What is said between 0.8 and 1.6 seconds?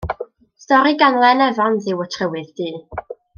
gan Len